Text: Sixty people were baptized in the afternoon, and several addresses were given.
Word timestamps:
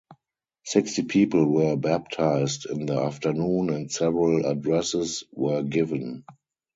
Sixty 0.65 1.03
people 1.03 1.45
were 1.45 1.75
baptized 1.75 2.65
in 2.65 2.87
the 2.87 2.99
afternoon, 2.99 3.69
and 3.69 3.91
several 3.91 4.47
addresses 4.47 5.25
were 5.31 5.61
given. 5.61 6.23